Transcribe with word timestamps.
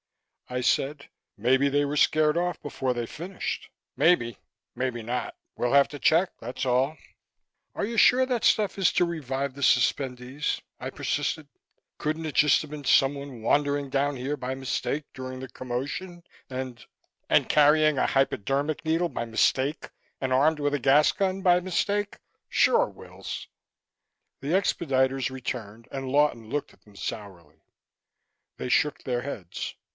I 0.49 0.59
said, 0.61 1.07
"Maybe 1.37 1.69
they 1.69 1.85
were 1.85 1.95
scared 1.95 2.35
off 2.37 2.61
before 2.61 2.93
they 2.93 3.05
finished." 3.05 3.69
"Maybe. 3.95 4.37
Maybe 4.75 5.01
not. 5.01 5.35
We'll 5.55 5.71
have 5.71 5.87
to 5.89 5.99
check, 5.99 6.31
that's 6.41 6.65
all." 6.65 6.97
"Are 7.73 7.85
you 7.85 7.95
sure 7.95 8.25
that 8.25 8.43
stuff 8.43 8.77
is 8.77 8.91
to 8.93 9.05
revive 9.05 9.53
the 9.53 9.61
suspendees?" 9.61 10.59
I 10.77 10.89
persisted. 10.89 11.47
"Couldn't 11.99 12.25
it 12.25 12.35
just 12.35 12.61
have 12.63 12.71
been 12.71 12.83
someone 12.83 13.41
wandering 13.41 13.89
down 13.89 14.17
here 14.17 14.35
by 14.35 14.55
mistake 14.55 15.05
during 15.13 15.39
the 15.39 15.47
commotion 15.47 16.23
and" 16.49 16.83
"And 17.29 17.47
carrying 17.47 17.97
a 17.97 18.07
hypodermic 18.07 18.83
needle 18.83 19.07
by 19.07 19.23
mistake, 19.23 19.89
and 20.19 20.33
armed 20.33 20.59
with 20.59 20.73
a 20.73 20.79
gas 20.79 21.11
gun 21.13 21.43
by 21.43 21.61
mistake. 21.61 22.17
Sure, 22.49 22.87
Wills." 22.89 23.47
The 24.41 24.49
expediters 24.49 25.29
returned 25.29 25.87
and 25.91 26.09
Lawton 26.09 26.49
looked 26.49 26.73
at 26.73 26.81
them 26.81 26.95
sourly. 26.97 27.61
They 28.57 28.67
shook 28.67 29.03
their 29.03 29.21
heads. 29.21 29.75